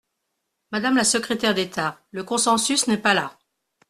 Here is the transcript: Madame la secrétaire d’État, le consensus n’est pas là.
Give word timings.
Madame 0.71 0.95
la 0.97 1.03
secrétaire 1.03 1.53
d’État, 1.53 1.99
le 2.09 2.23
consensus 2.23 2.87
n’est 2.87 2.97
pas 2.97 3.13
là. 3.13 3.37